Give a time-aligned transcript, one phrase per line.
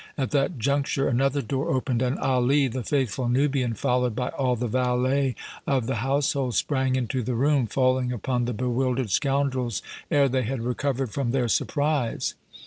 [0.17, 4.65] At that juncture another door opened and Ali, the faithful Nubian, followed by all the
[4.65, 5.35] valets
[5.67, 10.63] of the household, sprang into the room, falling upon the bewildered scoundrels ere they had
[10.63, 12.33] recovered from their surprise.